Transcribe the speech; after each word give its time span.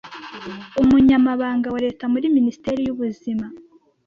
Umunyamabanga 0.81 1.67
wa 1.73 1.79
Leta 1.85 2.03
muri 2.13 2.25
Minisiteri 2.37 2.81
y’ubuzima 2.83 3.45